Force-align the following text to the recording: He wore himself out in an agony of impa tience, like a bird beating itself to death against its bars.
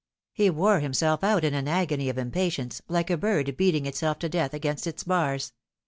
He 0.33 0.49
wore 0.49 0.79
himself 0.79 1.23
out 1.23 1.43
in 1.43 1.53
an 1.53 1.67
agony 1.67 2.09
of 2.09 2.15
impa 2.15 2.47
tience, 2.47 2.81
like 2.87 3.11
a 3.11 3.17
bird 3.17 3.55
beating 3.55 3.85
itself 3.85 4.17
to 4.17 4.29
death 4.29 4.51
against 4.55 4.87
its 4.87 5.03
bars. 5.03 5.53